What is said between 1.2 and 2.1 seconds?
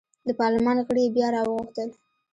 راوغوښتل.